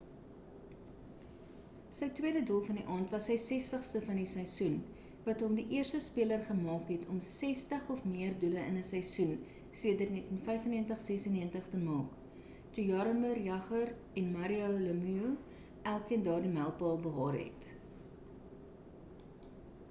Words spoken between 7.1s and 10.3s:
om 60 of meer doele in 'n seisoen sedert